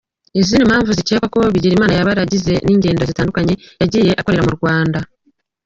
Izindi 0.39 0.69
mpamvu 0.69 0.91
zikekwa 0.97 1.27
ko 1.33 1.39
Bigirimana 1.53 1.91
yaba 1.93 2.11
yarazize 2.11 2.53
ni 2.63 2.71
ingendo 2.75 3.03
zitandukanye 3.09 3.53
yagiye 3.81 4.11
akorera 4.19 4.45
mu 4.47 4.53
Rwanda. 4.57 4.99